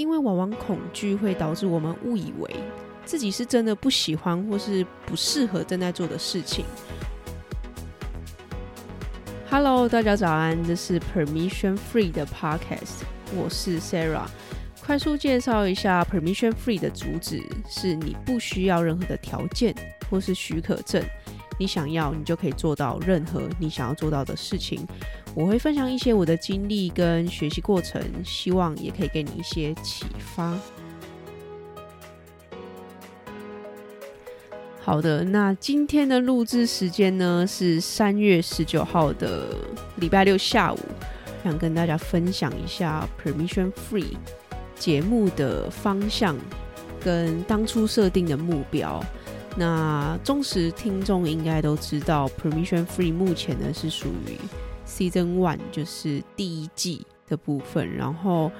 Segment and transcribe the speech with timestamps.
[0.00, 2.50] 因为往往恐惧会导致我们误以为
[3.04, 6.64] 自己是真的不喜欢或是不适合正在做的事情。
[9.50, 13.02] Hello，大家早安，这是 Permission Free 的 Podcast，
[13.36, 14.26] 我是 Sarah。
[14.82, 19.74] 快速介绍一下 Permission Free 的主旨：是你不需要任何的条件
[20.08, 21.04] 或是许可证，
[21.60, 24.80] 你想要，你就可以做到任何你想要做到的事情。
[25.34, 30.58] 我会分享一些我的经历跟学习过程，希望也可以给你一些启发。
[34.80, 39.54] 好的，那今天的录制时间呢是三月十九号的
[39.96, 40.78] 礼拜六下午，
[41.44, 44.16] 想跟大家分享一下 Permission Free
[44.76, 46.34] 节目的方向
[46.98, 49.04] 跟当初设定的目标。
[49.56, 54.36] 那忠实听众应该都知道，Permission Free 目前呢是属于。
[54.86, 58.50] Season One 就是第一季的部分，然后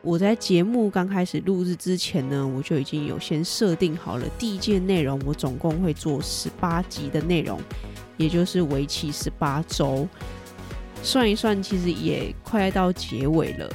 [0.00, 7.60] 我在节目刚开始录制之前呢，我就已经有先设定好了第一季内容，我总共会做十八集的内容，
[8.16, 10.08] 也就是为期十八周。
[11.02, 13.68] 算一算，其实也快到结尾了。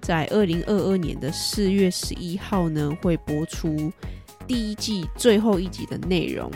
[0.00, 3.92] 在二零二二年的四月十一号呢，会播出
[4.46, 6.50] 第一季最后一集的内容。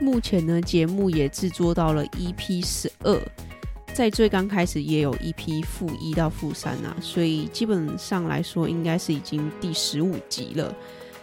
[0.00, 3.20] 目前呢，节目也制作到了 EP 十二。
[3.92, 10.74] 在最刚开始也有 EP 负一到负三啊，所以基本上来说应该是已经第十五集了，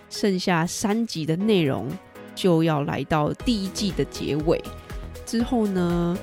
[0.10, 1.90] 剩下三集的内容
[2.34, 4.62] 就要来到第一季的结尾。
[5.26, 6.18] 之后呢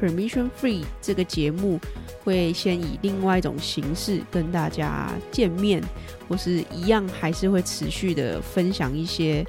[0.00, 1.80] ，Permission Free 这个节目
[2.22, 5.82] 会先以另外一种形式跟大家见面，
[6.28, 9.46] 或是一样还是会持续的分享一些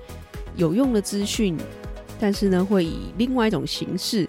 [0.56, 1.58] 有用的资讯，
[2.20, 4.28] 但是呢，会以另外一种形式。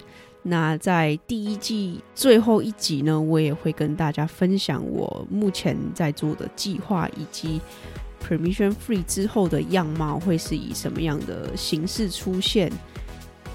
[0.48, 7.60] 那在第一季最后一集呢，我也会跟大家分享我目前在做的计划，以及
[8.24, 12.70] Permission Free 之后的样貌会是以什么样的形式出现。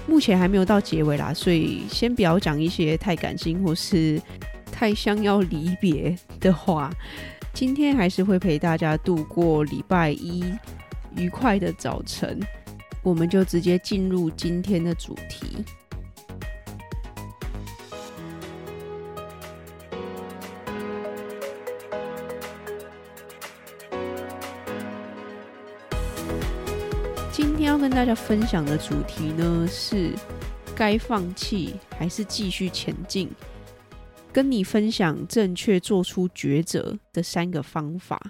[0.06, 4.20] 目前还没有到结尾啦，所以先不要讲一些太感性或是
[4.70, 6.90] 太想要离别的话。
[7.54, 10.44] 今天还是会陪大家度过礼拜一
[11.16, 12.40] 愉快的早晨。
[13.02, 15.64] 我们就直接进入今天的主题。
[27.32, 30.12] 今天要跟大家分享的主题呢，是
[30.76, 33.26] 该放弃还是继续前进？
[34.30, 38.20] 跟你分享正确做出抉择的三个方法。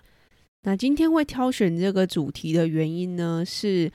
[0.63, 3.91] 那今天会挑选这个主题的原因呢，是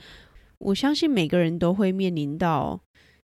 [0.58, 2.78] 我相信每个人都会面临到，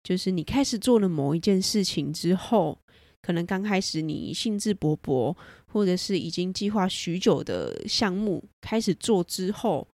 [0.04, 2.78] 就是你开始做了某一件事情之后，
[3.20, 5.36] 可能刚开始你兴致勃勃，
[5.66, 9.88] 或者是已经计划许久的项目开始做之后。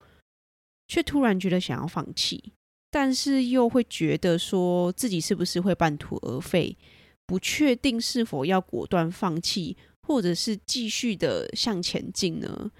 [0.90, 2.52] 却突然觉得想要放弃，
[2.90, 6.76] 但是又会觉得说自己是不是会半途而废，
[7.26, 12.72] 不确定是否要果断放弃，或者是继续的向前进呢？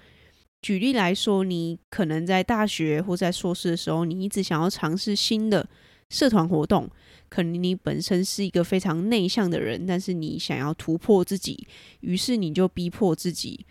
[0.61, 5.65] 举例来说，你可能在大学或在硕士的时候，你一直想要尝试新的
[6.09, 6.89] 社团活动，
[7.29, 11.65] 可能你本身是一个非常内向的人，但是你想要突破自己，
[12.01, 13.65] 于是你就逼迫自己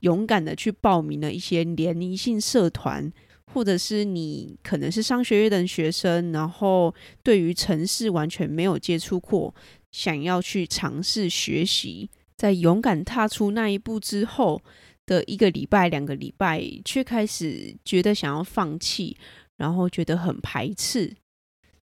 [0.00, 3.12] 勇敢的去报名了一些联谊性社团。
[3.52, 9.54] 或者是你可能是商学院的学生，然后对于城市完全没有接触过，
[9.90, 14.62] 想要去尝试学习，在勇敢踏出那一步之后
[15.04, 19.16] 的一个礼拜、两个礼拜，却开始觉得想要放弃，
[19.56, 21.14] 然后觉得很排斥。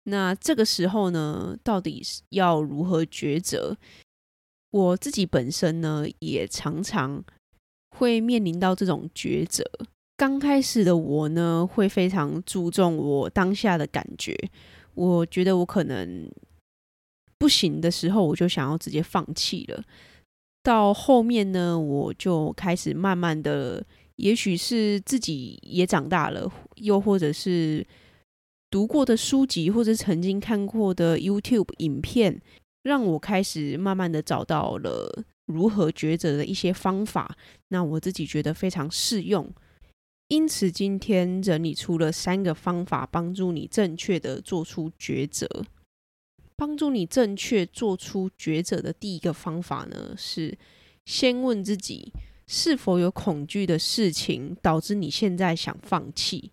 [0.04, 3.76] 那这个时候呢，到底是要如何抉择？
[4.70, 7.24] 我自己本身呢，也常常
[7.90, 9.64] 会面临到这种抉择。
[10.16, 14.34] 刚开始的我呢，会非常注重我当下的感觉。
[14.94, 16.26] 我觉得我可能
[17.38, 19.84] 不行的时候，我就想要直接放弃了。
[20.62, 23.84] 到后面呢，我就开始慢慢的，
[24.16, 27.86] 也许是自己也长大了，又或者是
[28.70, 32.40] 读过的书籍，或者曾经看过的 YouTube 影片，
[32.82, 37.36] 让我开始慢慢的找到了如何抉择的一些方法。
[37.68, 39.52] 那我自己觉得非常适用。
[40.28, 45.48] 因此，今天整理出了三个方法，帮助你正确的做出抉择。
[46.56, 50.56] 帮助你正确做出抉择的第一个方法呢，是
[51.04, 52.12] 先问自己
[52.46, 56.50] 是否有恐惧的事情导致你现在想放弃，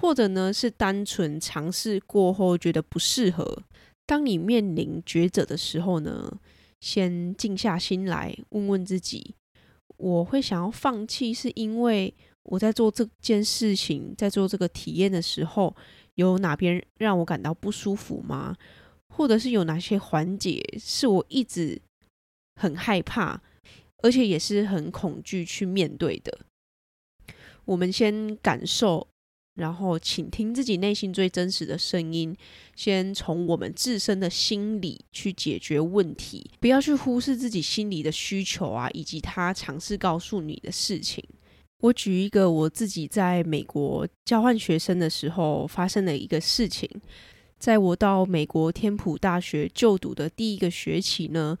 [0.00, 3.62] 或者呢是单纯尝试过后觉得不适合。
[4.06, 6.38] 当你面临抉择的时候呢，
[6.80, 9.34] 先静下心来，问问自己。
[9.96, 12.14] 我会想要放弃，是因为
[12.44, 15.74] 我在做这件事情，在做这个体验的时候，
[16.14, 18.56] 有哪边让我感到不舒服吗？
[19.08, 21.80] 或者是有哪些环节是我一直
[22.60, 23.40] 很害怕，
[24.02, 26.38] 而且也是很恐惧去面对的？
[27.64, 29.08] 我们先感受。
[29.54, 32.36] 然后，倾听自己内心最真实的声音，
[32.74, 41.24] 先从我们自身的心理去解决问题，不要去忽视自己心里的需求啊，以及他尝试告诉你的事情。
[41.84, 46.88] 我举一个我自己在美国交换学生的时候发生的一个事情，
[47.58, 51.58] 在我到美国天普大学就读的第一个学期呢，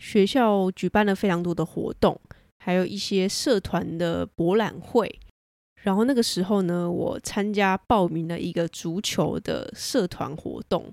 [0.00, 2.20] 学校举办了非常多的活动，
[2.58, 5.20] 还有一些社团的博览会。
[5.82, 10.92] 然后那个时候呢，我参加报名了一个足球的社团活动。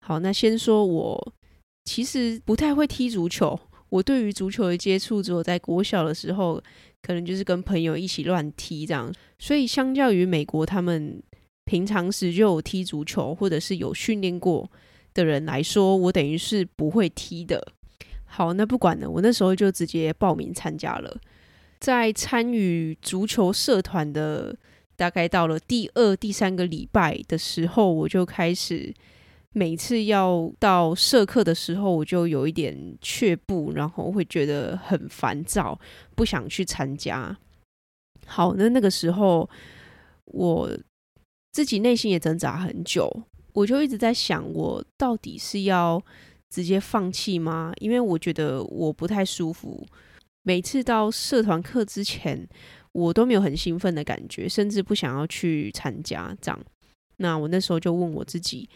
[0.00, 1.34] 好，那先说我
[1.84, 3.58] 其实不太会踢足球，
[3.94, 6.60] 我对于足球的接触只有在国小的时候，
[7.00, 9.12] 可能就是跟朋友一起乱踢这样。
[9.38, 11.22] 所以相较于美国他们
[11.64, 14.68] 平常时就有踢足球或者是有训练过
[15.14, 17.64] 的人来说，我等于是不会踢的。
[18.24, 21.16] 好，那不管了，我那时候就直接报名参加了。
[21.78, 24.56] 在参与足球社团的
[24.96, 28.92] 大概到了第二、第三个礼拜的时候，我就开始
[29.56, 35.78] 每次要到社课的时候，我就有一点却步，然后会觉得很烦躁，
[36.16, 37.38] 不想去参加。
[38.26, 39.48] 好，那那个时候
[40.24, 40.70] 我
[41.52, 43.08] 自己内心也挣扎很久，
[43.52, 46.02] 我就一直在想，我到底是要
[46.50, 47.72] 直接放弃吗？
[47.78, 49.86] 因为我觉得我不太舒服。
[50.42, 52.48] 每次到社团课之前，
[52.90, 56.36] 我都没有很兴奋的感觉，甚至不想要去参加。
[56.40, 56.60] 这样，
[57.18, 58.68] 那我那时候就问我自己：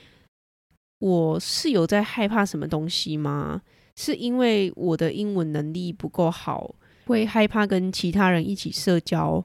[0.98, 3.62] 我是有在害怕什么东西吗？
[3.96, 6.74] 是因为我的英文能力不够好，
[7.06, 9.44] 会害怕跟其他人一起社交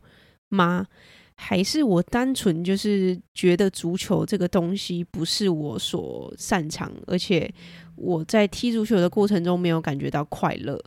[0.49, 0.87] 吗？
[1.35, 7.51] 还是我单纯就是觉得足球这个东西不是我所擅长，而且
[7.95, 10.79] 我在踢足球的过程中没有感觉到快乐？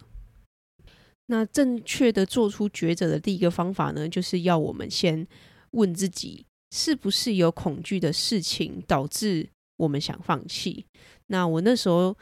[1.27, 5.27] 那正确的做出抉择的第一个方法呢，就是要我们先
[5.73, 10.84] 问自己，是不是有恐惧的事情导致我们想放弃？
[11.28, 12.17] 那我那时候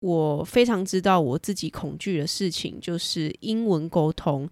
[0.00, 4.48] 我非常知道我自己恐惧的事情就是英文沟通，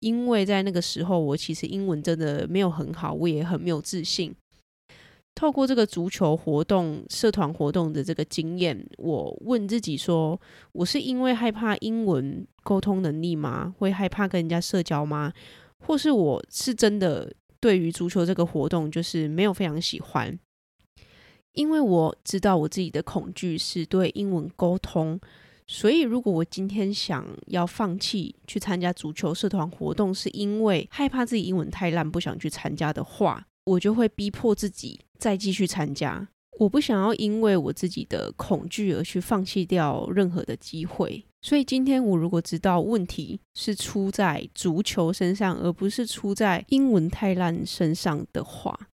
[0.00, 4.34] 因为在那个时候我其实英文真的没有很好，我也很没有自信。
[5.34, 10.40] 透过这个足球活动、社团活动的这个经验，我问自己说：
[10.72, 13.72] 我是因为害怕英文沟通能力吗？
[13.78, 15.32] 会害怕跟人家社交吗？
[15.86, 20.36] 或是我是真的对于足球这个活动就是没有非常喜欢？
[21.52, 25.20] 因为我知道我自己的恐惧是对英文沟通，
[25.66, 33.46] 所以如果我今天想要放弃去参加足球社团活动，是因为害怕自己英文太烂，不想去参加的话。
[33.64, 36.26] 我就会逼迫自己再继续参加。
[36.58, 41.22] 我不想要因为我自己的恐惧而去放弃掉任何的机会。
[41.42, 48.88] 所以今天我如果知道问题是出在足球身上，而不是出在英文太烂身上的话，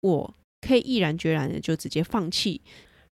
[0.00, 2.60] 我可以毅然决然的就直接放弃，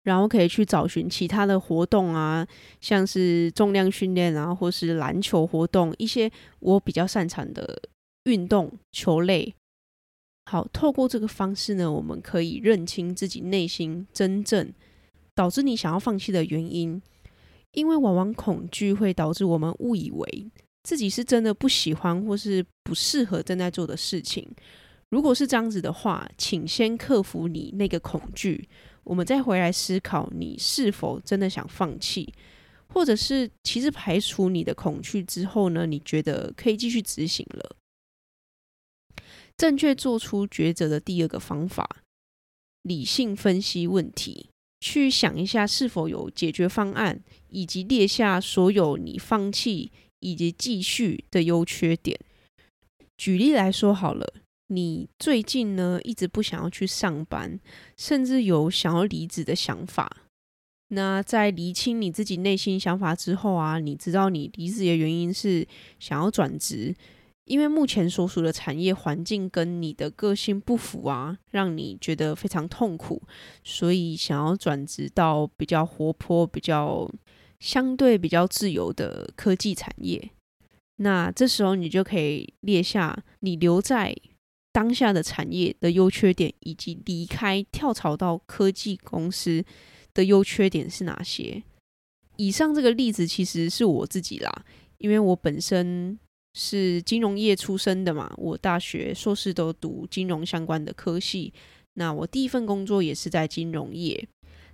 [0.02, 2.46] 然后可以去找寻其他的活动啊，
[2.81, 6.31] 像是重量训练啊，或是篮球活动，一些
[6.61, 7.82] 我比较擅长的
[8.25, 9.55] 运动球类。
[10.51, 14.72] 好，透过这个方式呢，我们可以认清自己内心真正
[15.34, 17.01] 导致你想要放弃的原因。
[17.72, 20.46] 因为往往恐惧会导致我们误以为
[20.84, 24.48] 自己是真的不喜欢或是不适合正在做的事情。
[25.15, 28.69] 如果是这样子的话，请先克服你那个恐惧，
[29.05, 32.35] 我们再回来思考你是否真的想放弃，
[32.89, 37.77] 或者是其实排除你的恐惧之后呢，你觉得可以继续执行了。
[39.56, 42.03] 正确做出抉择的第二个方法，
[42.83, 52.19] 理性分析问题，去想一下是否有解决方案，以及列下所有你放弃以及继续的优缺点。
[53.17, 54.35] 举例来说好了，
[54.69, 57.59] 你最近呢一直不想要去上班，
[57.97, 60.17] 甚至有想要离职的想法。
[60.89, 65.67] 那在厘清你自己内心想法之后啊，你知道你离职的原因是
[65.99, 66.94] 想要转职。
[67.47, 73.23] 因为目前所属的产业环境跟你的个性不符啊，让你觉得非常痛苦，
[73.63, 77.06] 所以想要转职到比较活泼、比较
[77.61, 80.31] 相对比较自由的科技产业。
[80.97, 84.17] 那这时候你就可以列下你留在
[84.74, 89.64] 当下的产业的优缺点，以及离开跳槽到科技公司
[90.12, 91.62] 的优缺点是哪些。
[92.38, 94.64] 以上这个例子其实是我自己啦。
[94.98, 96.19] 因为我本身
[96.54, 101.52] 是金融业出身的嘛，我大学硕士都读金融相关的科系，
[101.94, 104.26] 那我第一份工作也是在金融业。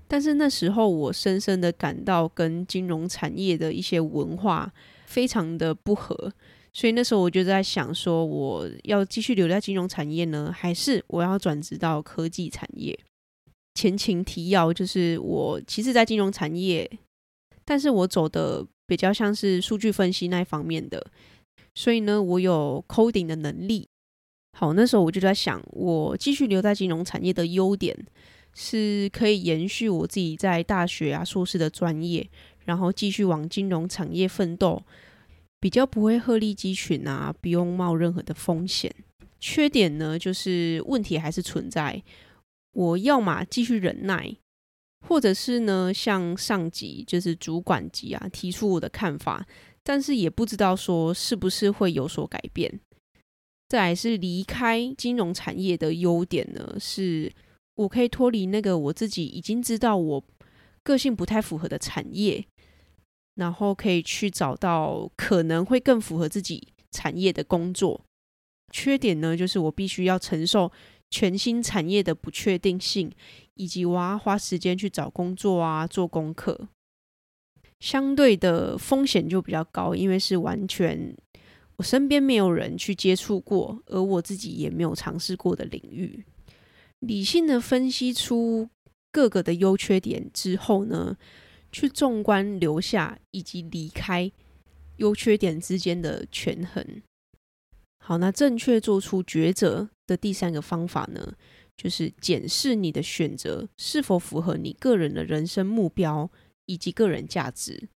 [0.09, 4.73] 但是那时候我深深的感到跟金融产业的一些文化
[5.05, 6.33] 非常的不合，
[6.73, 12.99] 所以那时候我就在想说，我要继续留在金融产业呢，还是我要转职到科技产业？
[13.75, 16.91] 前情提要就是我其实，在金融产业，
[17.65, 21.05] 但是我走的比较像是数据分析那一方面的，
[21.75, 23.89] 所以呢，我有 coding 的能力。
[24.59, 27.97] 好，那时候我就在想，我继续留在金融产业的优点。
[28.53, 32.29] 是可以延续我自己在大学啊、硕士的专业，
[32.65, 34.83] 然后继续往金融产业奋斗，
[35.61, 38.93] 比较不会鹤立鸡群啊，不用冒任何的风险。
[39.39, 42.03] 缺点呢，就是问题还是存在。
[42.73, 44.35] 我要么继续忍耐，
[45.07, 49.47] 或者是呢，向上级就是主管级啊提出我的看法，
[49.85, 52.81] 但是也不知道说是不是会有所改变。
[53.69, 57.31] 再来是离开金融产业的优点呢，是。
[57.77, 60.23] 我可以脱离那个我自己已经知道我
[60.83, 62.45] 个性不太符合的产业，
[63.35, 68.05] 然后可以去找到可能会更符合自己产业的工作。
[68.73, 70.71] 缺点呢，就是我必须要承受
[71.11, 73.11] 全新产业的不确定性，
[73.55, 76.69] 以及我要花时间去找工作啊，做功课。
[77.81, 81.17] 相对的风险就比较高，因为是完全
[81.77, 86.23] 我身边没有人去接触过，而我自己也没有尝试过的领域。
[87.01, 88.69] 理性的分析出
[89.11, 91.17] 各个的优缺点之后呢，
[91.73, 94.31] 去纵观留下以及离开
[94.97, 97.03] 优缺点之间的权衡。
[97.99, 101.35] 好，那正确做出抉择的第三个方法呢，
[101.77, 106.31] 就是检视你的选择是否符合你个人的人生目标
[106.67, 107.89] 以及个人价值。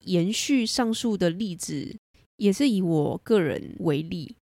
[0.00, 1.96] 延续上述的例子，
[2.36, 4.34] 也是以我个人为例。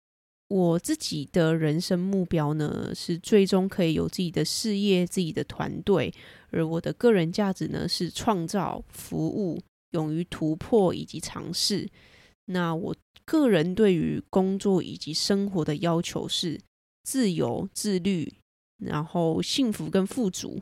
[0.48, 6.10] 我自己的人生目标呢，是最终可以有自己的事业、自己的团队；
[6.50, 9.60] 而我的个人价值呢，是创造、服务、
[9.92, 11.88] 勇于突破以及尝试。
[12.46, 16.60] 那我个人对于工作以及生活的要求是
[17.04, 18.32] 自由、自律，
[18.84, 20.60] 然后幸福跟富足。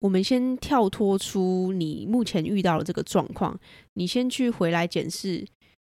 [0.00, 3.58] 我们先跳脱出你目前遇到的这个状况，
[3.94, 5.46] 你先去回来检视。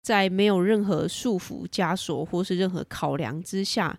[0.00, 3.99] 在没有任何束缚、枷锁或是任何考量之下，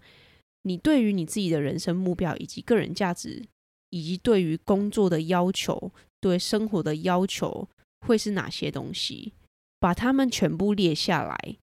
[0.63, 3.45] 你对于你自己的人生目标以及个人价值，
[3.89, 7.67] 以及对于工作的要求、对生活的要求，
[8.05, 9.33] 会是哪些东西？
[9.79, 11.57] 把它们全部列下来，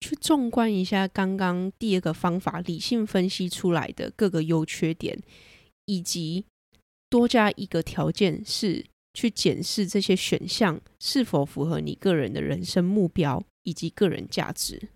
[0.00, 5.18] 去纵观一下刚刚第二个方法理性分析出来的各个优缺点，
[5.86, 6.44] 以及
[7.08, 8.86] 多加一个条件是。
[9.16, 14.88] 去检视这些选项是否符合你个人的人生目标以及个人价值。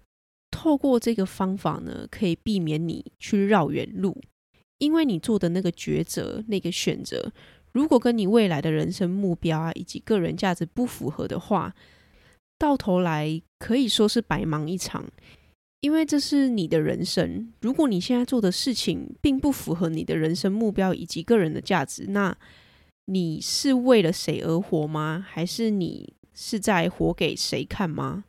[0.50, 4.20] 透过这个方法呢，可以避免你去绕远路，
[4.78, 7.32] 因为你做的那个抉择、那个选择，
[7.72, 11.74] 如果跟你未来的人生目标啊以及个人价值不符合的话，
[12.58, 15.04] 到头来可以说是白忙一场。
[15.80, 22.36] 因为这是你的人生，如果你现在做的事情并不符合你的人生目标以及个人的价值，那
[23.06, 25.24] 你是为了谁而活吗？
[25.28, 28.24] 还是你是在活给谁看吗？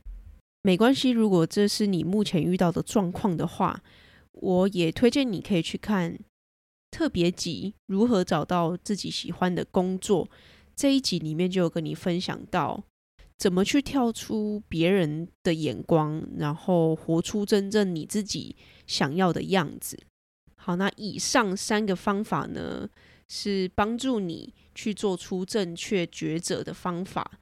[0.62, 3.82] 没关系，如果这是你目前遇到的状况的话，
[4.32, 6.16] 我也推荐你可以去看
[6.90, 10.26] 特别集《如何找到自己喜欢的工作》
[10.74, 12.82] 这一集，里面就有跟你分享到
[13.38, 18.56] 怎么去跳出别人的眼光，然后活出真正你自己
[18.86, 19.98] 想要的样子。
[20.56, 22.88] 好，那以上三个方法呢，
[23.28, 27.38] 是帮助你去做出正确抉择的方法。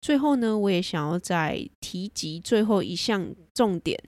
[0.00, 3.98] 最后呢，我也想要再提及最后一项重点：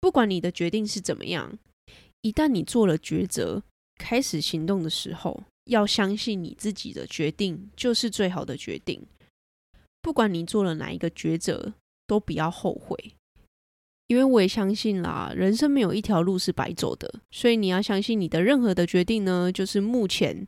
[0.00, 1.56] 不管你的决定是怎么样，
[2.22, 3.62] 一旦你做了抉择，
[3.96, 9.02] 开始行动的时候，要相信你自己的决定就是最好的决定。
[10.02, 11.74] 不管你做了哪一个抉择，
[12.06, 13.14] 都不要后悔。
[14.06, 20.46] 因为我也相信啦，人生没有一条路是白走的，所以你要相信你的任何的决定呢，就是目前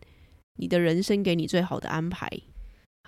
[0.59, 2.31] 你的人生给你最好的安排。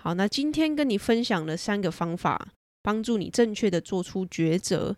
[0.01, 4.95] 好，那今天跟你分享了三个方法，帮助你正确的做出抉择。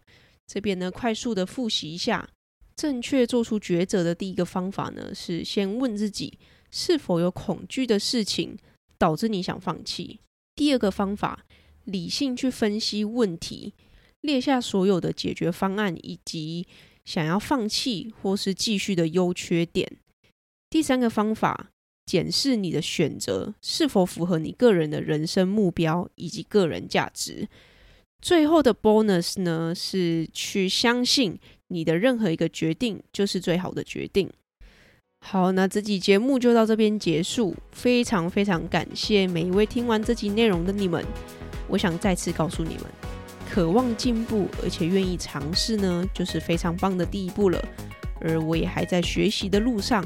[0.48, 2.30] 这边呢，快速的复习一下，
[2.76, 6.38] 正确做出抉择的第一个方法呢，是先问自己
[6.72, 8.58] 是否有恐惧的事情
[8.98, 10.20] 导致你想放弃。
[10.56, 11.46] 第二个方法，
[11.86, 13.74] 理性去分析问题。
[14.22, 16.68] 列下所有的解决方案，以及
[17.04, 19.98] 想要放弃或是继续的优缺点。
[20.70, 21.72] 第三个方法，
[22.06, 27.48] 检视你的选择是否符合你个人的人生目标以及个人价值。
[28.22, 34.30] 最后的 bonus 呢，是去相信你的任何一个决定就是最好的决定。
[35.24, 37.56] 好，那这集节目就到这边结束。
[37.72, 41.04] 非常非常感谢每一位听完这集内容的你们。
[41.68, 42.84] 我想再次告诉你们，
[43.50, 47.60] 渴望进步而且愿意尝试呢，就是非常棒的第一步了。
[48.20, 50.04] 而我也还在学习的路上。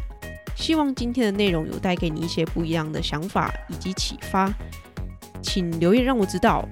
[0.56, 4.50] 希望今天的内容有带给你一些不一样的想法以及启发。
[5.42, 6.68] 请留言让我知道，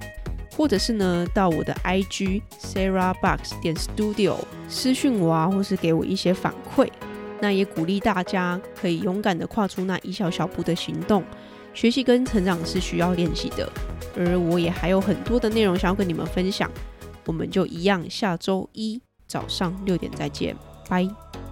[0.56, 4.36] 或者是呢，到我的 IG Sarah Box 点 Studio
[4.68, 6.88] 私讯我啊，或是给我一些反馈。
[7.40, 11.22] 那也鼓励大家可以勇敢的跨出那一小小步的行动。
[11.74, 13.68] 学习跟成长是需要练习的，
[14.16, 16.70] 而我也还有很多的内容想要跟你们分享。
[17.26, 20.56] 我们就一样，下周一早上六点再见，
[20.88, 21.43] 拜。